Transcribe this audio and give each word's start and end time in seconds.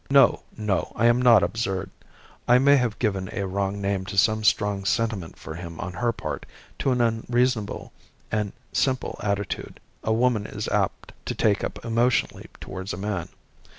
No, 0.09 0.41
no, 0.57 0.93
I 0.95 1.05
am 1.05 1.21
not 1.21 1.43
absurd. 1.43 1.91
I 2.47 2.57
may 2.57 2.77
have 2.77 2.97
given 2.97 3.29
a 3.31 3.45
wrong 3.45 3.79
name 3.79 4.03
to 4.05 4.17
some 4.17 4.43
strong 4.43 4.83
sentiment 4.83 5.37
for 5.37 5.53
him 5.53 5.79
on 5.79 5.93
her 5.93 6.11
part, 6.11 6.47
to 6.79 6.89
an 6.89 7.01
unreasonable 7.01 7.93
and 8.31 8.51
simple 8.73 9.19
attitude 9.21 9.79
a 10.03 10.11
woman 10.11 10.47
is 10.47 10.67
apt 10.69 11.11
to 11.27 11.35
take 11.35 11.63
up 11.63 11.85
emotionally 11.85 12.47
towards 12.59 12.93
a 12.93 12.97
man. 12.97 13.29